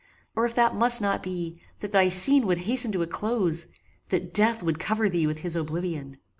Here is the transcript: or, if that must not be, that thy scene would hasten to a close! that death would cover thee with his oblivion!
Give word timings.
or, 0.35 0.45
if 0.47 0.55
that 0.55 0.73
must 0.75 0.99
not 0.99 1.21
be, 1.21 1.61
that 1.79 1.91
thy 1.91 2.09
scene 2.09 2.47
would 2.47 2.57
hasten 2.57 2.91
to 2.91 3.03
a 3.03 3.05
close! 3.05 3.67
that 4.09 4.33
death 4.33 4.63
would 4.63 4.79
cover 4.79 5.07
thee 5.07 5.27
with 5.27 5.41
his 5.41 5.55
oblivion! 5.55 6.17